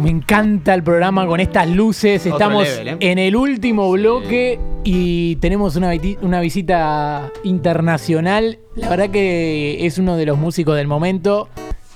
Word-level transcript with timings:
Me 0.00 0.08
encanta 0.08 0.72
el 0.72 0.82
programa 0.82 1.26
con 1.26 1.40
estas 1.40 1.68
luces. 1.68 2.22
Otro 2.22 2.36
Estamos 2.36 2.64
level, 2.64 2.88
¿eh? 2.88 2.96
en 3.00 3.18
el 3.18 3.36
último 3.36 3.90
bloque 3.90 4.58
y 4.82 5.36
tenemos 5.36 5.76
una, 5.76 5.90
una 6.22 6.40
visita 6.40 7.30
internacional. 7.44 8.58
La 8.76 8.88
verdad 8.88 9.10
que 9.10 9.84
es 9.84 9.98
uno 9.98 10.16
de 10.16 10.24
los 10.24 10.38
músicos 10.38 10.74
del 10.76 10.86
momento. 10.86 11.50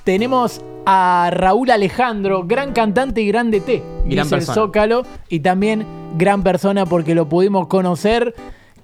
Tenemos 0.04 0.60
a 0.84 1.30
Raúl 1.32 1.70
Alejandro, 1.70 2.44
gran 2.44 2.74
cantante 2.74 3.22
y 3.22 3.28
grande 3.28 3.60
T. 3.60 3.82
Gran 4.04 4.24
dice 4.24 4.34
el. 4.34 4.42
Zócalo. 4.42 5.06
Y 5.30 5.40
también 5.40 5.86
gran 6.18 6.42
persona 6.42 6.84
porque 6.84 7.14
lo 7.14 7.26
pudimos 7.26 7.68
conocer. 7.68 8.34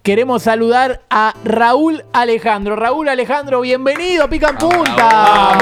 Queremos 0.03 0.45
saludar 0.45 1.03
a 1.11 1.35
Raúl 1.45 2.05
Alejandro. 2.15 2.75
Raúl 2.75 3.11
Alejandro, 3.11 3.61
bienvenido 3.61 4.25
a 4.25 4.29
Pica 4.31 4.49
en 4.49 4.57
Punta. 4.57 5.59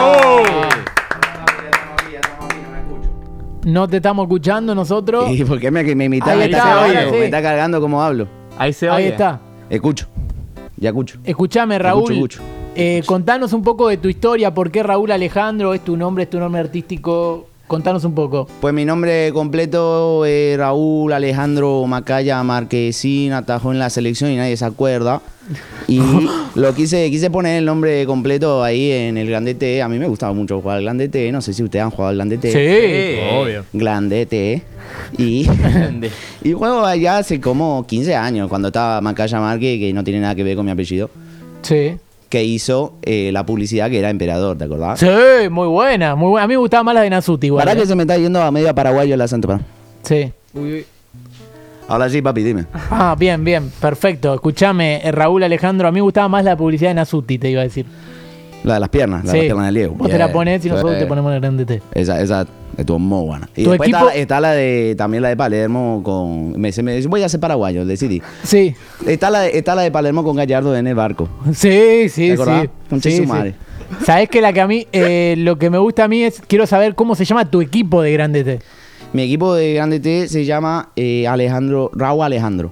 No 3.65 3.89
te 3.89 3.97
estamos 3.97 4.25
escuchando 4.25 4.75
nosotros. 4.75 5.31
¿Y 5.31 5.45
por 5.45 5.59
qué 5.61 5.71
me, 5.71 5.83
me? 5.83 6.05
Ahí 6.05 6.09
Me 6.09 6.17
está, 6.19 6.45
está, 6.45 6.63
ahora 6.81 6.87
cargando, 6.93 7.11
sí. 7.13 7.19
me 7.19 7.25
está 7.25 7.43
cargando 7.43 7.81
como 7.81 8.03
hablo. 8.03 8.29
Ahí 8.57 8.73
se 8.73 8.89
Ahí 8.89 9.05
oye. 9.05 9.09
está. 9.09 9.41
Escucho. 9.69 10.07
Ya 10.77 10.91
escucho. 10.91 11.19
Escuchame, 11.25 11.79
Raúl. 11.79 12.13
escucho. 12.13 12.41
eh, 12.75 13.03
contanos 13.05 13.53
un 13.53 13.63
poco 13.63 13.89
de 13.89 13.97
tu 13.97 14.09
historia. 14.09 14.55
¿Por 14.55 14.71
qué 14.71 14.83
Raúl 14.83 15.11
Alejandro 15.11 15.75
es 15.75 15.83
tu 15.85 15.97
nombre, 15.97 16.25
es 16.25 16.31
tu 16.31 16.39
nombre 16.39 16.61
artístico? 16.61 17.49
Contanos 17.69 18.03
un 18.05 18.15
poco. 18.15 18.49
Pues 18.61 18.73
mi 18.75 18.85
nombre 18.87 19.31
completo 19.33 20.25
es 20.25 20.57
Raúl 20.59 21.13
Alejandro 21.13 21.87
Macaya 21.87 22.43
Marquesín, 22.43 23.33
atajó 23.35 23.73
en 23.73 23.79
la 23.79 23.91
selección 23.91 24.31
y 24.31 24.37
nadie 24.37 24.57
se 24.57 24.65
acuerda. 24.65 25.21
Y 25.87 26.01
lo 26.55 26.75
quise, 26.75 27.11
quise 27.11 27.31
poner 27.31 27.59
el 27.59 27.65
nombre 27.67 28.05
completo 28.07 28.65
ahí 28.65 28.91
en 28.91 29.19
el 29.19 29.29
Grandete. 29.29 29.83
A 29.83 29.89
mí 29.89 29.99
me 29.99 30.09
gustaba 30.09 30.33
mucho 30.33 30.61
jugar 30.61 30.79
al 30.79 30.85
Grandete. 30.85 31.31
No 31.31 31.41
sé 31.43 31.53
si 31.53 31.63
ustedes 31.63 31.85
han 31.85 31.91
jugado 31.91 32.09
al 32.11 32.17
Grandete. 32.17 32.51
Sí. 32.53 33.21
obvio. 33.39 33.65
Grandete. 33.73 34.63
Y, 35.19 35.45
Grande. 35.63 36.11
y 36.43 36.53
juego 36.53 36.85
allá 36.87 37.19
hace 37.19 37.39
como 37.41 37.87
15 37.87 38.17
años, 38.17 38.49
cuando 38.49 38.69
estaba 38.69 39.01
Macaya 39.03 39.41
Marque, 39.41 39.79
que 39.79 39.93
no 39.93 40.03
tiene 40.03 40.21
nada 40.21 40.35
que 40.35 40.43
ver 40.43 40.57
con 40.57 40.65
mi 40.65 40.73
apellido, 40.73 41.11
Sí. 41.63 41.97
Que 42.29 42.45
hizo 42.45 42.95
eh, 43.03 43.31
la 43.33 43.47
publicidad 43.47 43.91
que 43.91 43.99
era 43.99 44.11
Emperador, 44.11 44.59
¿te 44.59 44.65
acordás? 44.65 45.01
Sí, 45.01 45.49
muy 45.51 45.69
buena, 45.69 46.15
muy 46.15 46.31
buena. 46.31 46.45
A 46.45 46.47
mí 46.47 46.55
me 46.55 46.59
gustaba 46.59 46.83
más 46.85 46.95
la 46.95 47.03
de 47.03 47.11
Nasuti 47.11 47.47
igual. 47.47 47.65
¿Para 47.65 47.77
¿eh? 47.77 47.81
que 47.81 47.87
se 47.87 47.95
me 47.95 48.03
está 48.03 48.17
yendo 48.19 48.43
a 48.43 48.51
medio 48.51 48.75
paraguayo 48.75 49.15
el 49.15 49.21
acento? 49.21 49.59
Sí. 50.03 50.33
Uy, 50.55 50.73
uy. 50.75 50.87
Ahora 51.89 52.11
sí, 52.11 52.21
papi, 52.21 52.43
dime. 52.43 52.67
Ah, 52.91 53.17
bien, 53.19 53.43
bien, 53.45 53.71
perfecto. 53.81 54.35
Escuchame, 54.35 55.01
eh, 55.03 55.11
Raúl 55.11 55.43
Alejandro, 55.43 55.89
a 55.89 55.91
mí 55.91 55.97
me 55.97 56.03
gustaba 56.03 56.29
más 56.29 56.45
la 56.45 56.55
publicidad 56.55 56.91
de 56.91 56.95
Nasuti, 56.95 57.39
te 57.39 57.51
iba 57.51 57.63
a 57.63 57.65
decir. 57.65 57.87
La 58.65 58.75
de 58.75 58.81
las 58.81 58.89
piernas, 58.89 59.25
la 59.25 59.33
de 59.33 59.39
las 59.39 59.45
piernas 59.47 59.67
de 59.73 59.79
Diego. 59.79 59.95
Vos 59.95 60.11
te 60.11 60.19
la 60.19 60.33
ponés 60.33 60.65
y 60.65 60.69
nosotros 60.69 60.99
te 60.99 61.07
ponemos 61.07 61.33
el 61.33 61.41
grande 61.41 61.65
T. 61.65 61.81
Esa, 61.95 62.21
esa 62.21 62.47
estuvo 62.77 62.99
muy 62.99 63.25
buena. 63.27 63.49
Y 63.57 63.65
¿Tu 63.65 63.71
después 63.71 63.89
equipo? 63.89 64.07
está, 64.09 64.19
está 64.19 64.41
la 64.41 64.53
de, 64.53 64.95
también 64.97 65.23
la 65.23 65.29
de 65.31 65.37
Palermo 65.37 66.01
con... 66.05 66.53
Me, 66.61 66.71
me, 66.83 67.01
voy 67.07 67.23
a 67.23 67.29
ser 67.29 67.41
paraguayo, 67.41 67.85
decidí. 67.87 68.21
Sí, 68.43 68.75
Está 69.07 69.31
la, 69.31 69.41
de, 69.43 69.57
está 69.59 69.75
la 69.75 69.83
de 69.83 69.91
Palermo 69.91 70.25
con 70.25 70.37
Gallardo 70.37 70.77
en 70.77 70.87
el 70.87 70.95
barco. 70.95 71.29
sí, 71.53 72.09
sí, 72.09 72.37
sí. 72.37 72.69
Concha 72.91 73.11
Sí, 73.11 73.27
madre. 73.27 73.55
Sabés 74.05 74.29
que 74.29 74.41
la 74.43 74.53
que 74.53 74.61
a 74.61 74.67
mí, 74.67 74.87
eh, 74.93 75.35
lo 75.39 75.57
que 75.59 75.71
me 75.71 75.79
gusta 75.79 76.05
a 76.05 76.09
mí 76.09 76.23
es, 76.23 76.43
quiero 76.47 76.67
saber 76.67 76.95
cómo 76.95 77.15
se 77.15 77.25
llama 77.25 77.51
tu 77.51 77.61
equipo 77.63 78.03
de 78.03 78.13
grande 78.13 78.45
T. 78.45 78.59
Mi 79.15 79.23
equipo 79.23 79.55
de 79.55 79.73
Grande 79.73 80.01
T 80.01 80.29
se 80.29 80.45
llama 80.45 80.91
eh, 80.95 81.27
Alejandro, 81.27 81.91
Raúl 81.95 82.23
Alejandro. 82.25 82.71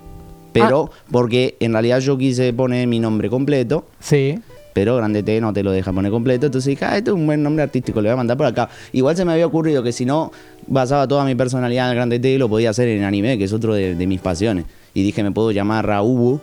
Pero 0.52 0.90
Ah. 0.92 0.96
porque 1.10 1.56
en 1.60 1.72
realidad 1.72 2.00
yo 2.00 2.18
quise 2.18 2.52
poner 2.52 2.86
mi 2.86 2.98
nombre 3.00 3.30
completo, 3.30 3.86
Sí. 4.00 4.38
Pero 4.76 4.94
Grande 4.96 5.22
T 5.22 5.40
no 5.40 5.54
te 5.54 5.62
lo 5.62 5.72
deja 5.72 5.90
poner 5.90 6.12
completo. 6.12 6.44
Entonces 6.44 6.68
dije, 6.68 6.84
ah, 6.84 6.98
este 6.98 7.08
es 7.08 7.14
un 7.16 7.24
buen 7.24 7.42
nombre 7.42 7.62
artístico, 7.62 8.02
le 8.02 8.10
voy 8.10 8.12
a 8.12 8.16
mandar 8.16 8.36
por 8.36 8.44
acá. 8.44 8.68
Igual 8.92 9.16
se 9.16 9.24
me 9.24 9.32
había 9.32 9.46
ocurrido 9.46 9.82
que 9.82 9.90
si 9.90 10.04
no 10.04 10.30
basaba 10.66 11.08
toda 11.08 11.24
mi 11.24 11.34
personalidad 11.34 11.86
en 11.86 11.90
el 11.92 11.96
Grande 11.96 12.18
T, 12.18 12.36
lo 12.38 12.46
podía 12.50 12.68
hacer 12.68 12.86
en 12.88 13.02
anime, 13.02 13.38
que 13.38 13.44
es 13.44 13.54
otro 13.54 13.72
de, 13.72 13.94
de 13.94 14.06
mis 14.06 14.20
pasiones. 14.20 14.66
Y 14.92 15.02
dije, 15.02 15.22
me 15.22 15.32
puedo 15.32 15.50
llamar 15.50 15.86
Raúl, 15.86 16.40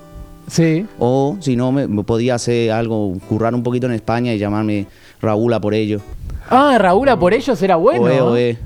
Sí. 0.48 0.84
o 0.98 1.38
si 1.42 1.56
no, 1.56 1.72
me, 1.72 1.88
me 1.88 2.04
podía 2.04 2.34
hacer 2.34 2.72
algo, 2.72 3.14
currar 3.30 3.54
un 3.54 3.62
poquito 3.62 3.86
en 3.86 3.94
España 3.94 4.34
y 4.34 4.40
llamarme 4.40 4.88
Raúl 5.22 5.54
a 5.54 5.62
por 5.62 5.76
ello. 5.76 6.02
Ah, 6.50 6.76
Raúl, 6.80 7.10
a 7.10 7.20
por 7.20 7.36
ellos 7.36 7.62
era 7.62 7.76
bueno. 7.76 8.02
Oe, 8.06 8.20
oe, 8.22 8.58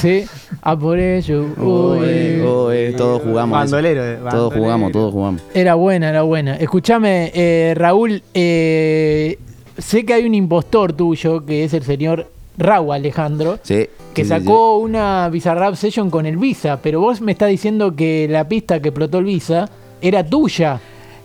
Sí. 0.00 0.24
A 0.62 0.76
por 0.78 0.98
ello. 0.98 1.46
oe, 1.60 2.40
uy. 2.40 2.46
oe, 2.46 2.92
todos 2.92 3.22
jugamos. 3.22 3.56
eso. 3.64 3.76
Bandolero, 3.76 4.04
eh, 4.04 4.18
Todos 4.30 4.54
jugamos, 4.54 4.92
todos 4.92 5.12
jugamos. 5.12 5.42
Era 5.54 5.74
buena, 5.74 6.08
era 6.08 6.22
buena. 6.22 6.56
Escúchame, 6.56 7.30
eh, 7.34 7.74
Raúl, 7.76 8.22
eh, 8.34 9.38
sé 9.76 10.04
que 10.04 10.14
hay 10.14 10.24
un 10.24 10.34
impostor 10.34 10.92
tuyo, 10.94 11.44
que 11.44 11.64
es 11.64 11.74
el 11.74 11.82
señor 11.82 12.30
Raúl 12.56 12.94
Alejandro, 12.94 13.58
Sí. 13.62 13.88
que 14.14 14.22
sí, 14.24 14.28
sí, 14.28 14.28
sacó 14.28 14.78
una 14.78 15.28
Bizarrap 15.30 15.74
Session 15.74 16.10
con 16.10 16.24
el 16.26 16.36
Visa, 16.36 16.80
pero 16.82 17.00
vos 17.00 17.20
me 17.20 17.32
estás 17.32 17.48
diciendo 17.50 17.94
que 17.94 18.26
la 18.30 18.48
pista 18.48 18.80
que 18.80 18.88
explotó 18.88 19.18
el 19.18 19.24
Visa 19.26 19.68
era 20.02 20.24
tuya. 20.24 20.80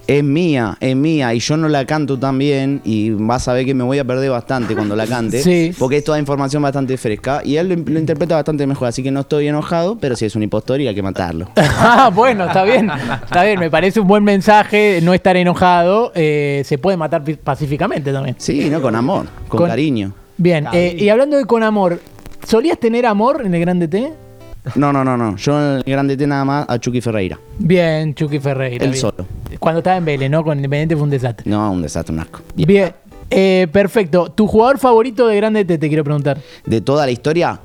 Es 0.07 0.23
mía, 0.23 0.77
es 0.81 0.95
mía, 0.95 1.33
y 1.33 1.39
yo 1.39 1.57
no 1.57 1.67
la 1.67 1.83
canto 1.85 2.19
tan 2.19 2.37
bien, 2.37 2.79
y 2.83 3.09
vas 3.09 3.47
a 3.47 3.53
ver 3.53 3.65
que 3.65 3.73
me 3.73 3.83
voy 3.83 3.97
a 3.97 4.03
perder 4.05 4.29
bastante 4.29 4.75
cuando 4.75 4.95
la 4.95 5.07
cante, 5.07 5.41
Sí. 5.41 5.71
porque 5.79 5.97
es 5.97 6.03
toda 6.03 6.19
información 6.19 6.61
bastante 6.61 6.95
fresca, 6.97 7.41
y 7.43 7.55
él 7.57 7.69
lo, 7.69 7.75
lo 7.75 7.99
interpreta 7.99 8.35
bastante 8.35 8.67
mejor, 8.67 8.87
así 8.87 9.01
que 9.01 9.09
no 9.09 9.21
estoy 9.21 9.47
enojado, 9.47 9.97
pero 9.97 10.15
sí 10.15 10.25
es 10.25 10.35
un 10.35 10.43
impostor 10.43 10.79
y 10.79 10.87
hay 10.87 10.93
que 10.93 11.01
matarlo. 11.01 11.49
ah, 11.55 12.11
bueno, 12.13 12.45
está 12.45 12.63
bien. 12.63 12.91
Está 13.23 13.43
bien, 13.45 13.59
me 13.59 13.71
parece 13.71 13.99
un 13.99 14.07
buen 14.07 14.23
mensaje 14.23 14.99
no 15.01 15.11
estar 15.13 15.35
enojado. 15.37 16.11
eh, 16.13 16.61
se 16.65 16.77
puede 16.77 16.97
matar 16.97 17.23
pacíficamente 17.43 18.13
también. 18.13 18.35
Sí, 18.37 18.69
¿no? 18.69 18.81
Con 18.83 18.95
amor, 18.95 19.25
con, 19.47 19.57
Con- 19.61 19.69
cariño. 19.69 20.11
Bien, 20.37 20.67
eh, 20.71 20.95
y 20.99 21.09
hablando 21.09 21.35
de 21.37 21.45
con 21.45 21.63
amor, 21.63 21.99
¿solías 22.47 22.77
tener 22.79 23.05
amor 23.07 23.41
en 23.43 23.55
el 23.55 23.61
Grande 23.61 23.87
T? 23.87 24.13
No, 24.75 24.91
no, 24.91 25.03
no, 25.03 25.15
no, 25.15 25.35
yo 25.37 25.59
en 25.59 25.77
el 25.77 25.83
grande 25.85 26.17
T 26.17 26.25
nada 26.25 26.43
más 26.43 26.65
a 26.67 26.79
Chucky 26.79 27.01
Ferreira, 27.01 27.39
Bien, 27.59 28.13
Chucky 28.15 28.39
Ferreira. 28.39 28.83
él 28.83 28.91
bien. 28.91 29.01
solo. 29.01 29.25
Cuando 29.59 29.79
estaba 29.79 29.97
en 29.97 30.05
Vélez, 30.05 30.29
¿no? 30.29 30.43
Con 30.43 30.57
Independiente 30.57 30.95
fue 30.95 31.03
un 31.03 31.09
desastre. 31.11 31.49
No, 31.49 31.71
un 31.71 31.81
desastre, 31.81 32.13
un 32.13 32.19
asco. 32.21 32.41
Bien. 32.55 32.67
Bien, 32.67 32.93
eh, 33.29 33.67
perfecto. 33.71 34.29
¿Tu 34.31 34.47
jugador 34.47 34.77
favorito 34.79 35.27
de 35.27 35.35
Grande 35.37 35.63
T, 35.65 35.77
te 35.77 35.87
quiero 35.87 36.03
preguntar? 36.03 36.39
De 36.65 36.81
toda 36.81 37.05
la 37.05 37.11
historia, 37.11 37.59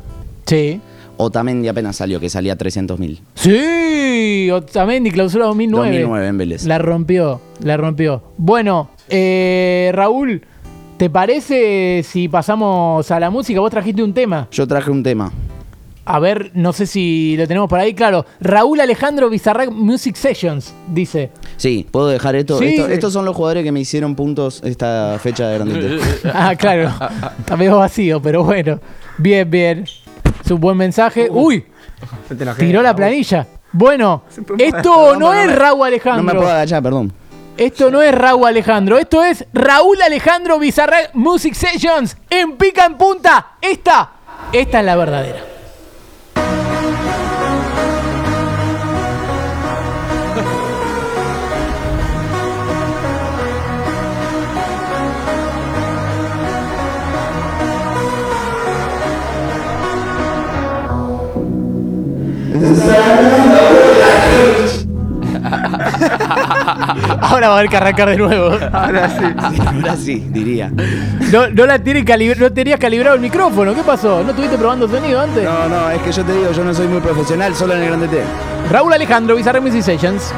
Sí. 0.46 0.80
Otamendi 1.16 1.68
apenas 1.68 1.96
salió, 1.96 2.18
que 2.18 2.30
salía 2.30 2.56
300 2.56 2.98
mil. 2.98 3.20
Sí, 3.34 4.50
Otamendi, 4.50 5.10
clausura 5.10 5.44
2009. 5.46 5.88
2009 5.90 6.26
en 6.28 6.38
Vélez. 6.38 6.64
La 6.64 6.78
rompió, 6.78 7.40
la 7.62 7.76
rompió. 7.76 8.22
Bueno, 8.38 8.90
eh, 9.10 9.90
Raúl, 9.94 10.42
¿te 10.96 11.10
parece 11.10 12.02
si 12.04 12.28
pasamos 12.28 13.10
a 13.10 13.20
la 13.20 13.28
música? 13.30 13.60
Vos 13.60 13.70
trajiste 13.70 14.02
un 14.02 14.14
tema. 14.14 14.48
Yo 14.50 14.66
traje 14.66 14.90
un 14.90 15.02
tema. 15.02 15.30
A 16.12 16.18
ver, 16.18 16.50
no 16.54 16.72
sé 16.72 16.86
si 16.88 17.36
lo 17.36 17.46
tenemos 17.46 17.68
por 17.68 17.78
ahí. 17.78 17.94
Claro, 17.94 18.26
Raúl 18.40 18.80
Alejandro 18.80 19.30
Bizarrac 19.30 19.70
Music 19.70 20.16
Sessions, 20.16 20.74
dice. 20.88 21.30
Sí, 21.56 21.86
puedo 21.88 22.08
dejar 22.08 22.34
esto. 22.34 22.58
Sí. 22.58 22.64
Esto- 22.74 22.88
Estos 22.88 23.12
son 23.12 23.24
los 23.24 23.36
jugadores 23.36 23.62
que 23.62 23.70
me 23.70 23.78
hicieron 23.78 24.16
puntos 24.16 24.60
esta 24.64 25.16
fecha 25.22 25.46
de 25.48 25.54
grande. 25.58 26.00
Ah, 26.34 26.56
claro. 26.56 26.90
Está 27.38 27.56
medio 27.56 27.76
vacío, 27.78 28.20
pero 28.20 28.42
bueno. 28.42 28.80
Bien, 29.18 29.48
bien. 29.48 29.84
Es 30.44 30.50
un 30.50 30.60
buen 30.60 30.76
mensaje. 30.76 31.28
Uy, 31.30 31.64
Yo 32.28 32.36
te 32.36 32.42
enojé. 32.42 32.66
tiró 32.66 32.82
la 32.82 32.96
planilla. 32.96 33.46
Bueno, 33.72 34.24
esto 34.58 35.14
no 35.16 35.32
es 35.32 35.54
Raúl 35.54 35.78
No 35.78 35.84
me 35.84 35.88
Alejandro. 35.88 36.36
puedo 36.38 36.50
agachar, 36.50 36.82
perdón. 36.82 37.12
Esto 37.56 37.88
no 37.92 38.02
es 38.02 38.12
Raúl 38.12 38.48
Alejandro. 38.48 38.98
Esto 38.98 39.22
es 39.22 39.44
Raúl 39.52 40.02
Alejandro 40.02 40.58
Bizarrac 40.58 41.10
Music 41.14 41.54
Sessions 41.54 42.16
en 42.28 42.56
Pica 42.56 42.84
en 42.86 42.94
Punta. 42.96 43.52
Esta, 43.62 44.10
esta 44.52 44.80
es 44.80 44.84
la 44.84 44.96
verdadera. 44.96 45.44
Ahora 67.20 67.48
va 67.48 67.54
a 67.54 67.58
haber 67.58 67.70
que 67.70 67.76
arrancar 67.76 68.10
de 68.10 68.16
nuevo. 68.16 68.56
Ahora 68.72 69.08
sí. 69.08 69.24
Ahora 69.66 69.96
sí, 69.96 70.26
diría. 70.30 70.72
No, 71.30 71.48
no 71.48 71.64
la 71.64 71.78
tiene 71.78 72.02
no 72.36 72.52
tenías 72.52 72.80
calibrado 72.80 73.14
el 73.14 73.20
micrófono. 73.20 73.72
¿Qué 73.72 73.82
pasó? 73.82 74.20
¿No 74.24 74.30
estuviste 74.30 74.58
probando 74.58 74.88
sonido 74.88 75.20
antes? 75.20 75.44
No, 75.44 75.68
no, 75.68 75.88
es 75.90 76.02
que 76.02 76.10
yo 76.10 76.24
te 76.24 76.32
digo, 76.32 76.50
yo 76.50 76.64
no 76.64 76.74
soy 76.74 76.88
muy 76.88 77.00
profesional, 77.00 77.54
solo 77.54 77.74
en 77.74 77.82
el 77.82 77.86
grande 77.86 78.08
T. 78.08 78.20
Raúl 78.68 78.92
Alejandro, 78.92 79.36
Bizarre 79.36 79.60
Music 79.60 79.82
Sessions. 79.82 80.32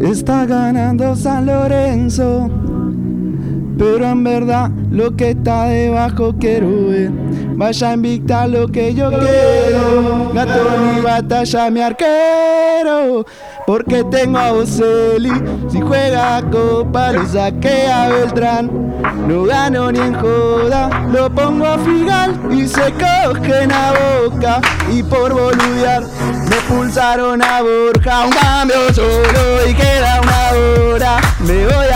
Está 0.00 0.44
ganando 0.44 1.14
San 1.14 1.46
Lorenzo. 1.46 2.50
Pero 3.78 4.04
en 4.04 4.24
verdad 4.24 4.70
lo 4.90 5.14
que 5.14 5.30
está 5.30 5.66
debajo 5.66 6.34
quiero 6.38 6.88
ver. 6.88 7.10
Vaya 7.54 7.90
a 7.90 7.94
invitar 7.94 8.48
lo 8.48 8.66
que 8.68 8.92
yo 8.92 9.08
quiero. 9.08 10.32
Gato 10.34 10.64
ni 10.94 11.00
batalla 11.00 11.70
mi 11.70 11.80
arquero. 11.80 13.24
porque 13.66 14.02
tengo 14.04 14.38
a 14.38 14.52
Boselli. 14.52 15.32
Si 15.70 15.80
juega 15.80 16.42
Copa, 16.50 17.12
lo 17.12 17.26
saqué 17.26 17.86
a 17.86 18.08
Beltrán. 18.08 18.88
No 19.28 19.44
gano 19.44 19.92
ni 19.92 19.98
en 19.98 20.14
joda, 20.14 21.06
lo 21.12 21.30
pongo 21.30 21.66
a 21.66 21.78
Figal 21.78 22.38
y 22.50 22.66
se 22.66 22.92
cogen 22.92 23.70
a 23.70 23.92
boca. 23.92 24.60
Y 24.90 25.02
por 25.02 25.32
boludear, 25.32 26.02
me 26.48 26.56
pulsaron 26.68 27.42
a 27.42 27.62
Borja. 27.62 28.24
Un 28.24 28.32
cambio 28.32 28.92
solo 28.94 29.68
y 29.68 29.74
queda 29.74 30.20
una 30.22 30.50
hora. 30.58 31.20
Me 31.40 31.64
a 31.64 31.87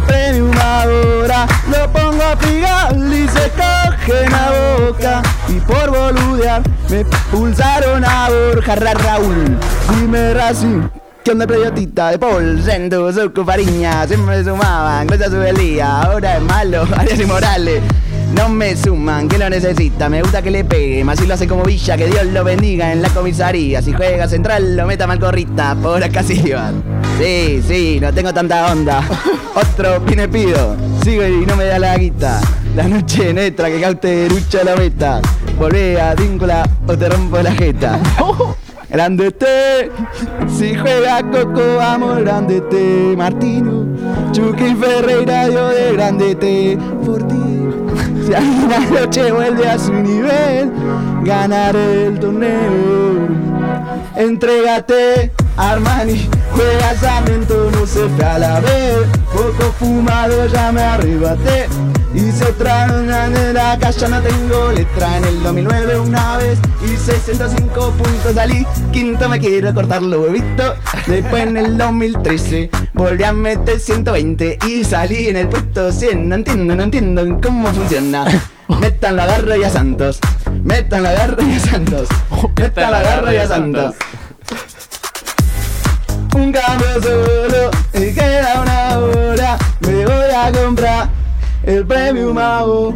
el 0.00 0.06
premium 0.06 0.52
ahora 0.58 1.46
lo 1.70 1.92
pongo 1.92 2.22
a 2.22 2.36
Figal 2.36 3.12
y 3.12 3.28
se 3.28 3.50
cogen 3.50 4.34
a 4.34 4.50
boca 4.78 5.22
y 5.48 5.54
por 5.60 5.90
boludear 5.90 6.62
me 6.88 7.04
pulsaron 7.30 8.04
a 8.04 8.28
Borja 8.28 8.74
Ra 8.76 8.94
Raúl 8.94 9.58
dime 9.94 10.34
Racing 10.34 10.82
¿Qué 11.22 11.32
onda 11.32 11.46
periodista 11.46 12.12
de 12.12 12.18
Paul, 12.18 12.62
Sendo, 12.62 13.12
Surco, 13.12 13.44
Fariña? 13.44 14.06
Siempre 14.06 14.38
me 14.38 14.42
sumaban, 14.42 15.06
gracias 15.06 15.28
a 15.28 15.32
su 15.32 15.58
día, 15.58 16.00
ahora 16.00 16.38
es 16.38 16.42
malo, 16.42 16.88
Arias 16.96 17.20
y 17.20 17.26
Morales 17.26 17.82
no 18.34 18.48
me 18.48 18.76
suman, 18.76 19.28
que 19.28 19.38
lo 19.38 19.50
necesita, 19.50 20.08
me 20.08 20.22
gusta 20.22 20.40
que 20.40 20.50
le 20.50 20.64
pegue, 20.64 21.04
más 21.04 21.18
si 21.18 21.26
lo 21.26 21.34
hace 21.34 21.46
como 21.46 21.64
Villa, 21.64 21.96
que 21.96 22.06
Dios 22.06 22.24
lo 22.26 22.44
bendiga 22.44 22.92
en 22.92 23.02
la 23.02 23.08
comisaría. 23.10 23.82
Si 23.82 23.92
juega 23.92 24.28
central, 24.28 24.76
lo 24.76 24.86
meta 24.86 25.06
mal 25.06 25.18
corrita, 25.18 25.74
por 25.74 26.02
acá 26.02 26.22
sí. 26.22 26.52
Sí, 27.20 27.62
sí, 27.68 27.98
no 28.00 28.10
tengo 28.14 28.32
tanta 28.32 28.72
onda. 28.72 29.02
Otro 29.54 30.02
pine 30.06 30.26
pido, 30.26 30.74
sigo 31.04 31.26
y 31.26 31.44
no 31.44 31.54
me 31.54 31.66
da 31.66 31.78
la 31.78 31.98
guita. 31.98 32.40
La 32.74 32.88
noche 32.88 33.34
netra 33.34 33.68
que 33.68 33.78
caute 33.78 34.26
lucha 34.30 34.64
la 34.64 34.74
meta. 34.74 35.20
Volvé 35.58 36.00
a 36.00 36.14
víncula 36.14 36.66
o 36.86 36.96
te 36.96 37.10
rompo 37.10 37.42
la 37.42 37.52
jeta. 37.52 38.00
Grande 38.88 39.32
T, 39.32 39.46
si 40.48 40.74
juega 40.74 41.22
Coco, 41.30 41.76
vamos, 41.76 42.18
grande 42.22 42.60
T, 42.62 43.14
Martino, 43.16 43.86
Chucky 44.32 44.74
Ferreira, 44.74 45.48
yo 45.48 45.68
de 45.68 45.92
grande 45.92 46.34
T, 46.34 46.78
Fortín. 47.04 47.70
Si 48.26 48.34
alguna 48.34 48.78
noche 48.80 49.30
vuelve 49.30 49.68
a 49.68 49.78
su 49.78 49.92
nivel, 49.92 50.72
ganaré 51.22 52.06
el 52.06 52.18
torneo. 52.18 53.28
Entrégate, 54.16 55.32
Armani, 55.56 56.28
juega 56.52 56.94
Sarmiento, 56.96 57.70
no 57.72 57.86
se 57.86 58.08
fue 58.08 58.24
a 58.24 58.38
la 58.38 58.60
vez. 58.60 59.06
Poco 59.32 59.72
fumado, 59.78 60.46
ya 60.46 60.72
me 60.72 60.82
arrebaté. 60.82 61.66
Hice 62.14 62.44
otra 62.44 62.86
en 62.86 63.54
la 63.54 63.78
calle, 63.78 64.08
no 64.08 64.20
tengo 64.20 64.72
letra. 64.72 65.18
En 65.18 65.24
el 65.24 65.42
2009 65.42 66.00
una 66.00 66.38
vez 66.38 66.58
hice 66.84 67.12
105 67.18 67.92
puntos, 67.92 68.34
salí 68.34 68.66
quinto, 68.92 69.28
me 69.28 69.38
quiero 69.38 69.72
cortar 69.72 70.02
los 70.02 70.26
huevitos. 70.26 70.74
Después 71.06 71.44
en 71.44 71.56
el 71.56 71.78
2013 71.78 72.70
volví 72.94 73.22
a 73.22 73.32
meter 73.32 73.78
120 73.78 74.58
y 74.66 74.84
salí 74.84 75.28
en 75.28 75.36
el 75.36 75.48
puesto 75.48 75.92
100. 75.92 76.28
No 76.28 76.34
entiendo, 76.34 76.74
no 76.74 76.82
entiendo 76.82 77.38
cómo 77.40 77.68
funciona. 77.68 78.24
Metan 78.80 79.16
la 79.16 79.26
garra 79.26 79.56
y 79.56 79.64
a 79.64 79.70
Santos. 79.70 80.18
Metan 80.64 81.02
la 81.02 81.12
garra 81.12 81.42
y 81.42 81.54
a 81.54 81.60
Santos. 81.60 82.08
Metan 82.56 82.90
la 82.90 83.02
garra 83.02 83.34
y 83.34 83.36
a 83.36 83.46
Santos. 83.46 83.94
Un 86.34 86.52
cambio 86.52 87.02
solo 87.02 87.70
y 87.94 88.14
queda 88.14 88.60
una 88.62 88.98
hora. 88.98 89.58
Me 89.80 90.04
voy 90.06 90.30
a 90.36 90.52
comprar 90.52 91.08
el 91.64 91.86
premio 91.86 92.32
mago. 92.32 92.94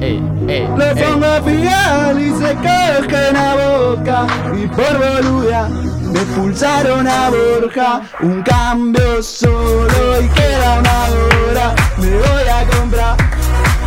Ey, 0.00 0.22
ey, 0.48 0.68
Le 0.76 0.90
ey. 0.90 1.04
pongo 1.04 1.26
a 1.26 1.42
Figal 1.42 2.20
y 2.20 2.30
se 2.30 2.54
cogen 2.54 3.36
a 3.36 3.54
boca 3.54 4.26
y 4.56 4.66
por 4.66 4.98
boluda 4.98 5.68
me 5.68 6.20
pulsaron 6.34 7.06
a 7.06 7.30
Borja 7.30 8.02
un 8.20 8.42
cambio 8.42 9.22
solo 9.22 10.20
y 10.20 10.28
queda 10.28 10.78
una 10.78 11.04
hora 11.50 11.74
me 11.98 12.10
voy 12.10 12.48
a 12.48 12.76
comprar 12.78 13.16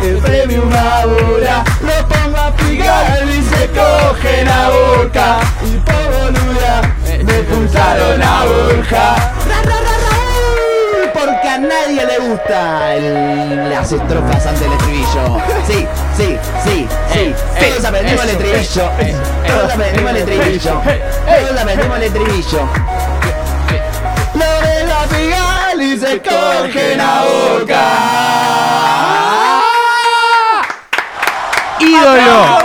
el 0.02 0.16
premio 0.18 0.62
ahora 0.64 1.64
lo 1.80 2.08
pongo 2.08 2.36
a 2.36 2.52
Figal 2.52 3.28
y 3.30 3.42
se 3.42 3.66
cogen 3.68 4.48
a 4.48 4.68
boca 4.70 5.36
y 5.64 5.76
por 5.78 6.04
boluda 6.04 6.82
me 7.24 7.34
pulsaron 7.44 8.22
a 8.22 8.44
Borja 8.44 9.14
Ra, 9.48 9.62
ra, 9.62 9.76
ra, 9.76 9.96
Raúl, 10.06 11.10
porque 11.12 11.48
a 11.48 11.58
nadie 11.58 12.06
le 12.06 12.18
gusta 12.28 12.94
el- 12.94 13.70
las 13.70 13.92
estrofas 13.92 14.46
antes 14.46 14.60
del 14.60 14.72
estribillo. 14.72 15.38
Sí, 15.66 15.86
sí, 16.16 16.38
sí, 16.64 16.86
sí. 17.12 17.34
Todos 17.60 17.84
aprendimos 17.84 18.24
el 18.24 18.30
estribillo. 18.30 18.90
Todos 19.46 19.72
aprendimos 19.72 20.10
el 20.10 20.16
ey, 20.16 20.22
estribillo. 20.22 20.80
Todos 20.82 21.60
aprendimos 21.60 21.96
el 21.98 22.02
estribillo. 22.04 22.68
Lo 24.34 24.66
de 24.66 24.86
la 24.86 25.00
Figal 25.08 25.82
y 25.82 25.98
se 25.98 26.20
cogen 26.22 27.00
a 27.00 27.22
boca. 27.24 28.59
Ídolo. 31.80 32.58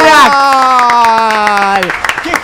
¡Crack! 0.00 1.20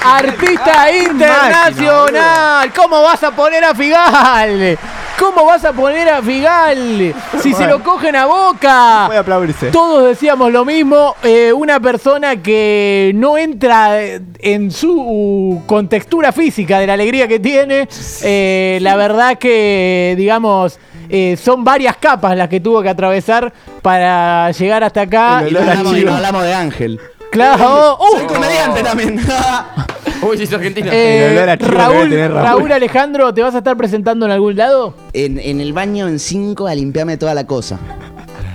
Artista 0.04 0.92
internacional. 0.92 2.72
¿Cómo 2.72 3.02
vas 3.02 3.22
a 3.24 3.30
poner 3.32 3.64
a 3.64 3.74
Figal? 3.74 4.78
¿Cómo 5.18 5.46
vas 5.46 5.64
a 5.64 5.72
poner 5.72 6.08
a 6.10 6.22
Figal? 6.22 7.14
Si 7.40 7.52
se 7.54 7.66
lo 7.66 7.82
cogen 7.82 8.14
a 8.14 8.26
boca. 8.26 9.04
Puede 9.06 9.18
aplaudirse. 9.18 9.70
Todos 9.70 10.04
decíamos 10.04 10.52
lo 10.52 10.64
mismo, 10.64 11.16
eh, 11.22 11.52
una 11.52 11.80
persona 11.80 12.36
que 12.36 13.12
no 13.14 13.36
entra 13.38 13.98
en 14.38 14.70
su 14.70 15.62
contextura 15.66 16.32
física 16.32 16.78
de 16.78 16.86
la 16.86 16.92
alegría 16.92 17.26
que 17.26 17.40
tiene, 17.40 17.88
eh, 18.22 18.78
la 18.82 18.96
verdad 18.96 19.38
que, 19.38 20.14
digamos, 20.16 20.78
eh, 21.08 21.36
son 21.36 21.64
varias 21.64 21.96
capas 21.96 22.36
las 22.36 22.48
que 22.48 22.60
tuvo 22.60 22.82
que 22.82 22.88
atravesar 22.88 23.52
para 23.82 24.50
llegar 24.52 24.84
hasta 24.84 25.02
acá. 25.02 25.40
El 25.42 25.50
Y 25.50 25.54
no 25.54 25.60
hablamos, 25.60 25.92
y 25.92 25.96
chivo. 25.96 26.10
no 26.10 26.16
hablamos 26.16 26.42
de 26.42 26.54
Ángel. 26.54 27.00
Claro, 27.30 27.98
¡uh! 28.00 28.16
Soy 28.16 28.26
comediante 28.26 28.82
también. 28.82 29.20
Uy, 30.22 30.42
es 30.42 30.52
argentino. 30.52 30.88
Eh, 30.90 31.56
Raúl. 31.60 32.10
Raúl 32.30 32.72
Alejandro, 32.72 33.34
¿te 33.34 33.42
vas 33.42 33.54
a 33.54 33.58
estar 33.58 33.76
presentando 33.76 34.24
en 34.26 34.32
algún 34.32 34.56
lado? 34.56 34.94
en, 35.12 35.38
en 35.38 35.60
el 35.60 35.72
baño 35.72 36.08
en 36.08 36.18
5 36.18 36.66
a 36.66 36.74
limpiarme 36.74 37.16
toda 37.18 37.34
la 37.34 37.46
cosa. 37.46 37.78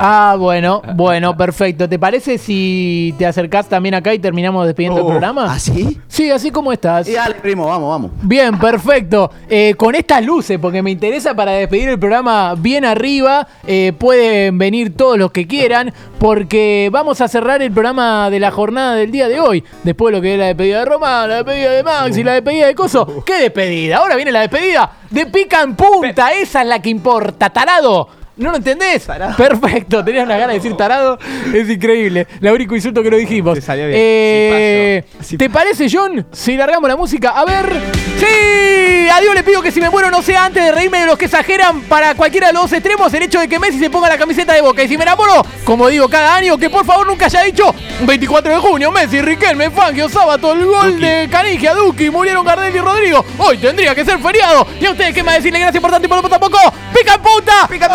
Ah, 0.03 0.35
bueno, 0.35 0.81
bueno, 0.95 1.37
perfecto. 1.37 1.87
¿Te 1.87 1.99
parece 1.99 2.39
si 2.39 3.13
te 3.19 3.27
acercás 3.27 3.67
también 3.69 3.93
acá 3.93 4.11
y 4.15 4.17
terminamos 4.19 4.65
despidiendo 4.65 4.97
el 5.01 5.05
Oh, 5.05 5.09
programa? 5.09 5.53
¿Así? 5.53 5.99
Sí, 6.07 6.31
así 6.31 6.49
como 6.49 6.71
estás. 6.73 7.07
Y 7.07 7.13
dale, 7.13 7.35
primo, 7.35 7.67
vamos, 7.67 7.87
vamos. 7.87 8.11
Bien, 8.23 8.57
perfecto. 8.57 9.29
Eh, 9.47 9.75
con 9.77 9.93
estas 9.93 10.25
luces, 10.25 10.57
porque 10.59 10.81
me 10.81 10.89
interesa 10.89 11.35
para 11.35 11.51
despedir 11.51 11.89
el 11.89 11.99
programa 11.99 12.55
bien 12.57 12.83
arriba, 12.83 13.47
eh, 13.67 13.93
pueden 13.95 14.57
venir 14.57 14.97
todos 14.97 15.19
los 15.19 15.31
que 15.31 15.45
quieran, 15.45 15.93
porque 16.17 16.89
vamos 16.91 17.21
a 17.21 17.27
cerrar 17.27 17.61
el 17.61 17.71
programa 17.71 18.31
de 18.31 18.39
la 18.39 18.49
jornada 18.49 18.95
del 18.95 19.11
día 19.11 19.27
de 19.27 19.39
hoy. 19.39 19.63
Después 19.83 20.11
de 20.11 20.17
lo 20.17 20.21
que 20.23 20.33
es 20.33 20.39
la 20.39 20.47
despedida 20.47 20.79
de 20.79 20.85
Roma, 20.85 21.27
la 21.27 21.35
despedida 21.43 21.71
de 21.73 21.83
Max 21.83 22.17
y 22.17 22.23
la 22.23 22.33
despedida 22.33 22.65
de 22.65 22.73
Coso. 22.73 23.23
¿Qué 23.23 23.35
despedida? 23.39 23.97
Ahora 23.97 24.15
viene 24.15 24.31
la 24.31 24.41
despedida 24.41 24.93
de 25.11 25.27
Pica 25.27 25.61
en 25.61 25.75
Punta. 25.75 26.33
Esa 26.33 26.61
es 26.63 26.67
la 26.67 26.81
que 26.81 26.89
importa, 26.89 27.51
tarado. 27.51 28.20
¿No 28.37 28.51
lo 28.51 28.57
entendés? 28.57 29.07
Perfecto, 29.37 30.03
tenías 30.03 30.25
una 30.25 30.37
gana 30.37 30.53
de 30.53 30.59
decir 30.59 30.75
tarado. 30.75 31.19
Es 31.53 31.69
increíble. 31.69 32.27
Único 32.41 32.75
insulto 32.75 33.03
que 33.03 33.11
lo 33.11 33.17
dijimos. 33.17 33.55
Te 33.55 33.61
salió 33.61 33.85
bien. 33.87 33.97
Eh, 33.99 35.03
Sí, 35.21 35.37
¿Te 35.37 35.49
parece, 35.49 35.87
John? 35.91 36.25
Si 36.31 36.55
largamos 36.55 36.89
la 36.89 36.95
música. 36.95 37.31
A 37.31 37.45
ver. 37.45 37.71
¡Sí! 38.17 39.09
A 39.09 39.19
Dios 39.19 39.35
le 39.35 39.43
pido 39.43 39.61
que 39.61 39.71
si 39.71 39.81
me 39.81 39.89
muero 39.89 40.09
no 40.09 40.21
sea 40.21 40.45
antes 40.45 40.63
de 40.63 40.71
reírme 40.71 40.99
de 40.99 41.05
los 41.05 41.17
que 41.17 41.25
exageran 41.25 41.81
para 41.81 42.15
cualquiera 42.15 42.47
de 42.47 42.53
los 42.53 42.63
dos 42.63 42.73
extremos 42.73 43.13
el 43.13 43.23
hecho 43.23 43.39
de 43.39 43.47
que 43.47 43.59
Messi 43.59 43.77
se 43.79 43.89
ponga 43.89 44.07
la 44.07 44.17
camiseta 44.17 44.53
de 44.53 44.61
boca. 44.61 44.81
Y 44.83 44.87
si 44.87 44.97
me 44.97 45.03
enamoro, 45.03 45.45
como 45.65 45.87
digo 45.89 46.07
cada 46.07 46.35
año, 46.35 46.57
que 46.57 46.69
por 46.69 46.85
favor 46.85 47.05
nunca 47.07 47.25
haya 47.25 47.41
dicho 47.43 47.75
24 48.05 48.51
de 48.53 48.57
junio, 48.59 48.91
Messi, 48.91 49.21
Riquelme, 49.21 49.69
Fangio, 49.69 50.07
Sábato, 50.07 50.53
el 50.53 50.65
gol 50.65 50.99
de 51.01 51.27
Canigia, 51.29 51.73
Duki, 51.73 52.09
murieron 52.09 52.45
Gardel 52.45 52.75
y 52.75 52.79
Rodrigo. 52.79 53.25
Hoy 53.37 53.57
tendría 53.57 53.93
que 53.93 54.05
ser 54.05 54.19
feriado. 54.19 54.65
¿Y 54.79 54.85
a 54.85 54.91
ustedes 54.91 55.13
qué 55.13 55.23
más 55.23 55.35
decirle? 55.35 55.59
Gracias 55.59 55.81
por 55.81 55.91
tanto 55.91 56.05
y 56.05 56.09
por 56.09 56.29
tampoco. 56.29 56.57
¡Pica 57.01 57.15
en 57.15 57.21
punta! 57.21 57.67
¡Pica 57.67 57.85
en 57.87 57.91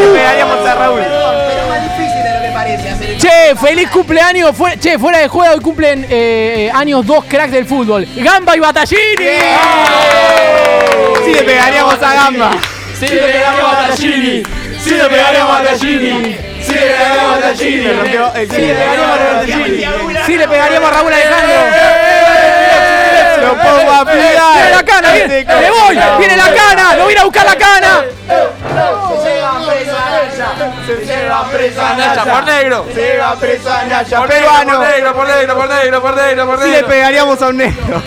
Le 0.00 0.06
pegaríamos 0.18 0.66
a 0.66 0.74
Raúl. 0.74 1.00
Perdón, 1.00 1.36
pero 1.48 1.68
más 1.68 1.82
difícil 1.82 2.22
de 2.22 2.30
lo 2.34 2.40
que 2.40 2.50
parece 2.54 2.88
hacer 2.88 3.10
el 3.10 3.18
Che, 3.18 3.56
feliz 3.60 3.90
cumpleaños. 3.90 4.56
Fue- 4.56 4.78
che, 4.78 4.98
fuera 4.98 5.18
de 5.18 5.28
juego 5.28 5.52
hoy 5.52 5.60
cumplen 5.60 6.06
eh, 6.08 6.70
años 6.72 7.04
dos 7.04 7.26
cracks 7.26 7.52
del 7.52 7.66
fútbol. 7.66 8.08
Gamba 8.16 8.56
y 8.56 8.60
Batallini. 8.60 9.02
Sí 11.26 11.32
le 11.34 11.42
pegaríamos 11.42 12.02
a 12.02 12.14
Gamba. 12.14 12.50
Sí, 12.98 13.06
le 13.06 13.18
pegamos 13.20 13.60
a 13.60 13.64
Battaglini. 13.82 14.42
Sí, 14.82 14.90
le 14.94 15.04
pegamos 15.10 15.38
a 15.38 15.60
Battaglini. 15.60 16.36
Sí, 16.62 16.72
le 16.72 16.80
pegamos 16.80 17.34
a. 17.34 17.38
Le 17.52 18.40
el 18.40 18.48
Sí, 20.24 20.36
le 20.38 20.48
pegaríamos 20.48 20.88
a 20.88 20.92
Raúl 20.94 21.12
Alejandro. 21.12 21.95
¡Viene 24.54 24.70
la 24.70 24.82
cana! 24.84 25.12
¡Viene! 25.12 25.44
¡Me 25.44 25.70
voy! 25.70 25.98
¡Viene 26.18 26.36
la 26.36 26.54
cana! 26.54 26.94
¡No 26.96 27.04
voy 27.04 27.12
a 27.12 27.12
ir 27.12 27.18
a 27.18 27.24
buscar 27.24 27.46
la 27.46 27.56
cana! 27.56 28.04
Se 30.86 31.04
lleva 31.04 31.48
presa 31.50 31.94
Naya 31.94 32.24
por 32.24 32.44
negro. 32.44 32.86
Se 32.94 33.18
va 33.18 33.34
presa 33.36 33.84
Naya, 33.84 34.18
Por 34.18 34.28
negro, 34.28 34.50
por 34.52 34.78
negro, 34.78 35.14
por 35.14 35.26
negro, 35.26 35.56
por 35.56 35.68
negro, 35.68 36.00
por 36.00 36.16
negro, 36.16 36.62
Sí 36.64 36.70
le 36.70 36.84
pegaríamos 36.84 37.42
a 37.42 37.48
un 37.48 37.56
negro. 37.56 38.02